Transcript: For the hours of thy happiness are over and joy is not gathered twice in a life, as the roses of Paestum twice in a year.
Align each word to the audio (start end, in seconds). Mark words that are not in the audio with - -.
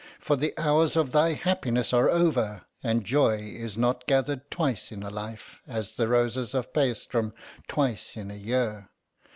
For 0.19 0.35
the 0.35 0.51
hours 0.57 0.95
of 0.95 1.11
thy 1.11 1.33
happiness 1.33 1.93
are 1.93 2.09
over 2.09 2.63
and 2.81 3.05
joy 3.05 3.37
is 3.37 3.77
not 3.77 4.07
gathered 4.07 4.49
twice 4.49 4.91
in 4.91 5.03
a 5.03 5.11
life, 5.11 5.61
as 5.67 5.91
the 5.95 6.07
roses 6.07 6.55
of 6.55 6.73
Paestum 6.73 7.35
twice 7.67 8.17
in 8.17 8.31
a 8.31 8.35
year. 8.35 8.89